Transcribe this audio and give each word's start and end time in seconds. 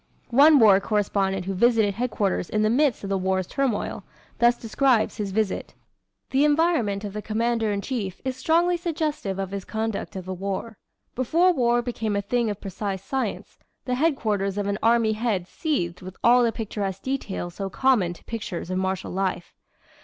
One 0.31 0.57
war 0.57 0.79
correspondent 0.79 1.45
who 1.45 1.53
visited 1.53 1.93
headquarters 1.93 2.49
in 2.49 2.63
the 2.63 2.71
midst 2.71 3.03
of 3.03 3.09
the 3.11 3.19
War's 3.19 3.45
turmoil, 3.45 4.03
thus 4.39 4.57
describes 4.57 5.17
his 5.17 5.29
visit: 5.31 5.75
"The 6.31 6.43
environment 6.43 7.03
of 7.03 7.13
the 7.13 7.21
Commander 7.21 7.71
in 7.71 7.81
chief 7.81 8.19
is 8.25 8.35
strongly 8.35 8.77
suggestive 8.77 9.37
of 9.37 9.51
his 9.51 9.63
conduct 9.63 10.15
of 10.15 10.25
the 10.25 10.33
war. 10.33 10.75
Before 11.13 11.53
war 11.53 11.83
became 11.83 12.15
a 12.15 12.21
thing 12.23 12.49
of 12.49 12.59
precise 12.59 13.03
science, 13.03 13.59
the 13.85 13.93
headquarters 13.93 14.57
of 14.57 14.65
an 14.65 14.79
army 14.81 15.13
head 15.13 15.47
seethed 15.47 16.01
with 16.01 16.17
all 16.23 16.41
the 16.41 16.51
picturesque 16.51 17.03
details 17.03 17.53
so 17.53 17.69
common 17.69 18.13
to 18.13 18.23
pictures 18.23 18.71
of 18.71 18.79
martial 18.79 19.11
life. 19.11 19.53